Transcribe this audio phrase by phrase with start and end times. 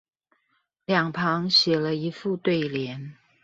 [0.87, 3.13] 兩旁寫了一副對聯